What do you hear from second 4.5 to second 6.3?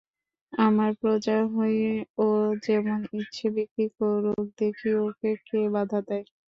দেখি ওকে কে বাধা দেয়।